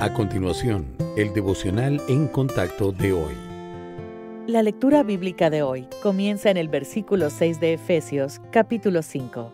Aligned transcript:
A 0.00 0.12
continuación, 0.12 0.96
el 1.16 1.32
devocional 1.32 2.02
en 2.08 2.26
contacto 2.26 2.90
de 2.90 3.12
hoy. 3.12 3.34
La 4.48 4.64
lectura 4.64 5.04
bíblica 5.04 5.50
de 5.50 5.62
hoy 5.62 5.86
comienza 6.02 6.50
en 6.50 6.56
el 6.56 6.68
versículo 6.68 7.30
6 7.30 7.60
de 7.60 7.74
Efesios, 7.74 8.40
capítulo 8.50 9.02
5. 9.02 9.52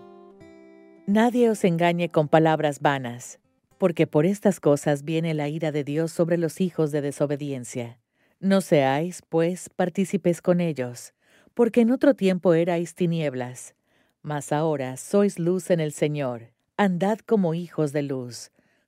Nadie 1.07 1.51
os 1.51 1.63
engañe 1.63 2.09
con 2.09 2.27
palabras 2.27 2.81
vanas, 2.81 3.39
porque 3.77 4.07
por 4.07 4.25
estas 4.25 4.61
cosas 4.61 5.05
viene 5.05 5.35
la 5.35 5.49
ira 5.49 5.73
de 5.73 5.85
Dios 5.85 6.11
sobre 6.11 6.39
los 6.39 6.63
hijos 6.63 6.91
de 6.91 7.03
desobediencia. 7.03 7.99
No 8.41 8.63
seáis, 8.63 9.21
pues, 9.29 9.69
partícipes 9.69 10.41
con 10.41 10.63
ellos, 10.63 11.13
porque 11.53 11.83
en 11.83 11.91
otro 11.91 12.15
tiempo 12.15 12.55
erais 12.55 12.95
tinieblas, 12.95 13.75
mas 14.23 14.53
ahora 14.53 14.97
sois 14.97 15.39
luz 15.39 15.71
en 15.71 15.81
el 15.81 15.93
Señor. 15.93 16.51
Andad 16.79 17.19
como 17.19 17.53
hijos 17.53 17.93
de 17.93 18.05
luz 18.05 18.51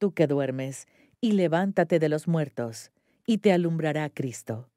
tú 0.00 0.12
que 0.12 0.26
duermes, 0.26 0.88
y 1.20 1.32
levántate 1.32 1.98
de 1.98 2.08
los 2.08 2.26
muertos, 2.26 2.90
y 3.26 3.38
te 3.38 3.52
alumbrará 3.52 4.08
Cristo. 4.08 4.68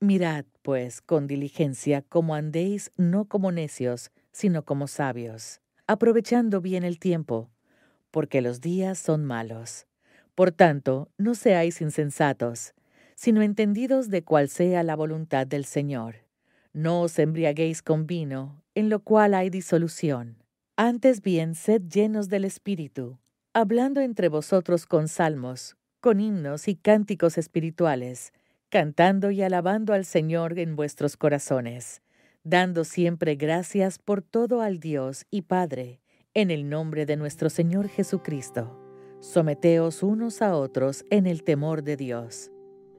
Mirad, 0.00 0.46
pues, 0.62 1.00
con 1.00 1.26
diligencia 1.26 2.02
cómo 2.02 2.34
andéis 2.34 2.90
no 2.96 3.26
como 3.26 3.52
necios, 3.52 4.10
sino 4.32 4.64
como 4.64 4.88
sabios, 4.88 5.60
aprovechando 5.86 6.60
bien 6.60 6.82
el 6.82 6.98
tiempo, 6.98 7.50
porque 8.10 8.40
los 8.40 8.60
días 8.60 8.98
son 8.98 9.24
malos. 9.24 9.86
Por 10.34 10.50
tanto, 10.50 11.10
no 11.18 11.34
seáis 11.34 11.80
insensatos, 11.80 12.74
sino 13.14 13.42
entendidos 13.42 14.08
de 14.08 14.24
cuál 14.24 14.48
sea 14.48 14.82
la 14.82 14.96
voluntad 14.96 15.46
del 15.46 15.64
Señor. 15.64 16.16
No 16.72 17.02
os 17.02 17.18
embriaguéis 17.18 17.82
con 17.82 18.06
vino, 18.06 18.62
en 18.74 18.88
lo 18.88 19.00
cual 19.00 19.34
hay 19.34 19.50
disolución. 19.50 20.38
Antes 20.76 21.20
bien, 21.20 21.54
sed 21.54 21.82
llenos 21.82 22.28
del 22.28 22.44
Espíritu, 22.44 23.18
hablando 23.54 24.00
entre 24.00 24.28
vosotros 24.28 24.84
con 24.84 25.06
salmos, 25.06 25.76
con 26.00 26.18
himnos 26.18 26.66
y 26.66 26.74
cánticos 26.74 27.38
espirituales, 27.38 28.32
cantando 28.68 29.30
y 29.30 29.42
alabando 29.42 29.92
al 29.92 30.04
Señor 30.04 30.58
en 30.58 30.74
vuestros 30.74 31.16
corazones, 31.16 32.02
dando 32.42 32.82
siempre 32.82 33.36
gracias 33.36 34.00
por 34.00 34.22
todo 34.22 34.60
al 34.60 34.80
Dios 34.80 35.24
y 35.30 35.42
Padre, 35.42 36.00
en 36.34 36.50
el 36.50 36.68
nombre 36.68 37.06
de 37.06 37.16
nuestro 37.16 37.48
Señor 37.48 37.86
Jesucristo. 37.88 38.76
Someteos 39.20 40.02
unos 40.02 40.42
a 40.42 40.56
otros 40.56 41.04
en 41.10 41.28
el 41.28 41.44
temor 41.44 41.84
de 41.84 41.96
Dios. 41.96 42.50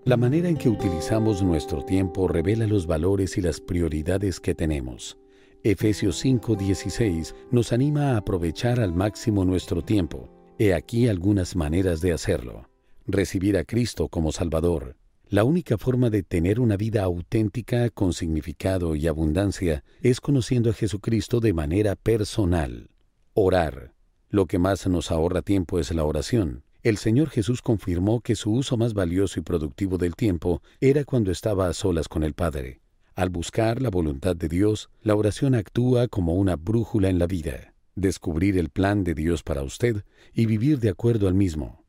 La 0.06 0.16
manera 0.16 0.48
en 0.48 0.56
que 0.56 0.70
utilizamos 0.70 1.44
nuestro 1.44 1.84
tiempo 1.84 2.30
revela 2.30 2.66
los 2.66 2.88
valores 2.88 3.38
y 3.38 3.42
las 3.42 3.60
prioridades 3.60 4.40
que 4.40 4.56
tenemos. 4.56 5.18
Efesios 5.66 6.24
5:16 6.24 7.36
nos 7.52 7.74
anima 7.74 8.12
a 8.12 8.18
aprovechar 8.18 8.80
al 8.80 8.94
máximo 8.94 9.44
nuestro 9.44 9.82
tiempo 9.82 10.30
He 10.58 10.74
aquí 10.74 11.10
algunas 11.10 11.58
maneras 11.58 12.00
de 12.00 12.14
hacerlo. 12.14 12.70
Recibir 13.06 13.58
a 13.58 13.66
Cristo 13.66 14.08
como 14.08 14.32
Salvador. 14.32 14.96
La 15.28 15.44
única 15.44 15.78
forma 15.78 16.10
de 16.10 16.24
tener 16.24 16.62
una 16.62 16.78
vida 16.78 17.04
auténtica 17.04 17.90
con 17.90 18.14
significado 18.14 18.96
y 18.96 19.08
abundancia 19.08 19.84
es 20.02 20.22
conociendo 20.22 20.70
a 20.70 20.74
Jesucristo 20.74 21.42
de 21.42 21.52
manera 21.52 21.98
personal. 21.98 22.90
Orar. 23.34 23.96
Lo 24.30 24.46
que 24.46 24.58
más 24.58 24.88
nos 24.88 25.12
ahorra 25.12 25.42
tiempo 25.42 25.78
es 25.78 25.94
la 25.94 26.06
oración. 26.06 26.64
El 26.84 26.96
Señor 26.96 27.32
Jesús 27.32 27.62
confirmó 27.62 28.22
que 28.22 28.36
su 28.36 28.54
uso 28.54 28.78
más 28.78 28.94
valioso 28.94 29.42
y 29.42 29.44
productivo 29.44 29.98
del 29.98 30.16
tiempo 30.16 30.62
era 30.80 31.04
cuando 31.04 31.32
estaba 31.32 31.68
a 31.68 31.74
solas 31.74 32.08
con 32.08 32.24
el 32.24 32.34
Padre. 32.34 32.80
Al 33.14 33.30
buscar 33.30 33.82
la 33.82 33.90
voluntad 33.90 34.38
de 34.38 34.48
Dios, 34.48 34.90
la 35.02 35.16
oración 35.16 35.54
actúa 35.54 36.08
como 36.08 36.36
una 36.36 36.56
brújula 36.56 37.10
en 37.10 37.20
la 37.20 37.28
vida 37.28 37.75
descubrir 37.96 38.58
el 38.58 38.70
plan 38.70 39.04
de 39.04 39.16
Dios 39.16 39.42
para 39.42 39.64
usted 39.64 40.04
y 40.34 40.46
vivir 40.46 40.80
de 40.80 40.90
acuerdo 40.90 41.28
al 41.28 41.34
mismo. 41.34 41.86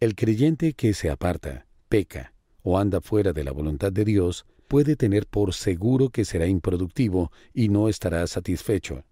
El 0.00 0.14
creyente 0.14 0.74
que 0.74 0.92
se 0.92 1.08
aparta, 1.10 1.66
peca 1.88 2.34
o 2.62 2.78
anda 2.78 3.00
fuera 3.00 3.32
de 3.32 3.44
la 3.44 3.52
voluntad 3.52 3.92
de 3.92 4.04
Dios 4.04 4.46
puede 4.68 4.96
tener 4.96 5.26
por 5.26 5.54
seguro 5.54 6.10
que 6.10 6.24
será 6.24 6.46
improductivo 6.46 7.30
y 7.52 7.68
no 7.68 7.88
estará 7.88 8.26
satisfecho. 8.26 9.04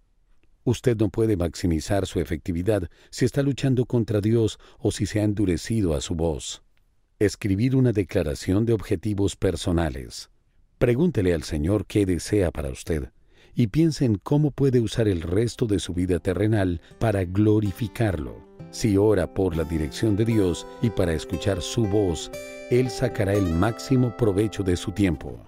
Usted 0.64 0.96
no 0.96 1.08
puede 1.08 1.36
maximizar 1.36 2.06
su 2.06 2.20
efectividad 2.20 2.88
si 3.10 3.24
está 3.24 3.42
luchando 3.42 3.84
contra 3.84 4.20
Dios 4.20 4.58
o 4.78 4.90
si 4.90 5.06
se 5.06 5.20
ha 5.20 5.24
endurecido 5.24 5.94
a 5.94 6.00
su 6.00 6.14
voz. 6.14 6.62
Escribir 7.18 7.76
una 7.76 7.92
declaración 7.92 8.64
de 8.64 8.72
objetivos 8.72 9.36
personales. 9.36 10.30
Pregúntele 10.78 11.34
al 11.34 11.42
Señor 11.42 11.86
qué 11.86 12.06
desea 12.06 12.50
para 12.50 12.70
usted 12.70 13.10
y 13.54 13.68
piense 13.68 14.04
en 14.04 14.16
cómo 14.16 14.50
puede 14.50 14.80
usar 14.80 15.08
el 15.08 15.22
resto 15.22 15.66
de 15.66 15.78
su 15.78 15.94
vida 15.94 16.18
terrenal 16.18 16.80
para 16.98 17.24
glorificarlo. 17.24 18.46
Si 18.70 18.96
ora 18.96 19.34
por 19.34 19.56
la 19.56 19.64
dirección 19.64 20.16
de 20.16 20.24
Dios 20.24 20.66
y 20.80 20.90
para 20.90 21.12
escuchar 21.12 21.60
su 21.60 21.84
voz, 21.84 22.30
Él 22.70 22.88
sacará 22.88 23.34
el 23.34 23.44
máximo 23.44 24.16
provecho 24.16 24.62
de 24.62 24.76
su 24.76 24.92
tiempo. 24.92 25.44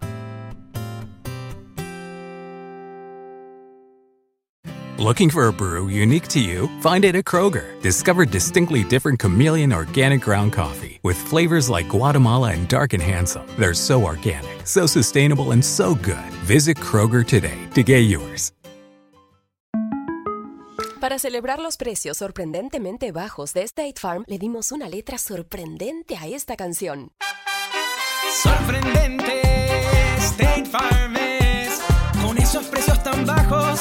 Looking 5.01 5.29
for 5.29 5.49
a 5.49 5.53
brew 5.53 5.89
unique 5.89 6.29
to 6.29 6.41
you? 6.41 6.69
Find 6.81 7.05
it 7.05 7.17
at 7.17 7.25
Kroger. 7.25 7.65
Discover 7.83 8.27
distinctly 8.27 8.85
different 8.85 9.19
chameleon 9.19 9.73
organic 9.73 10.21
ground 10.21 10.53
coffee 10.53 11.01
with 11.03 11.17
flavors 11.17 11.69
like 11.69 11.89
Guatemala 11.89 12.53
and 12.53 12.69
Dark 12.69 12.93
and 12.93 13.03
Handsome. 13.03 13.45
They're 13.59 13.75
so 13.75 14.05
organic, 14.05 14.65
so 14.65 14.87
sustainable, 14.87 15.51
and 15.51 15.65
so 15.65 15.97
good. 15.97 16.31
Visit 16.47 16.77
Kroger 16.77 17.27
today 17.27 17.59
to 17.75 17.83
get 17.83 18.03
yours. 18.03 18.53
Para 21.01 21.19
celebrar 21.19 21.59
los 21.59 21.77
precios 21.77 22.19
sorprendentemente 22.19 23.11
bajos 23.11 23.53
de 23.53 23.65
State 23.65 23.99
Farm, 24.01 24.25
le 24.29 24.39
dimos 24.39 24.71
una 24.71 24.89
letra 24.89 25.19
sorprendente 25.19 26.17
a 26.17 26.29
esta 26.29 26.55
canción. 26.57 27.11
Sorprendente, 28.31 29.43
State 30.19 30.67
Farm 30.67 31.17
es, 31.17 31.81
con 32.23 32.39
esos 32.39 32.67
precios 32.67 33.03
tan 33.03 33.27
bajos, 33.27 33.81